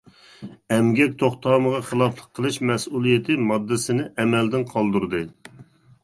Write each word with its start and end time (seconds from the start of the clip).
ئەمگەك 0.75 1.11
توختامىغا 1.23 1.81
خىلاپلىق 1.89 2.31
قىلىش 2.39 2.57
مەسئۇلىيىتى 2.69 3.35
ماددىسىنى 3.51 4.07
ئەمەلدىن 4.23 4.65
قالدۇردى. 4.73 5.21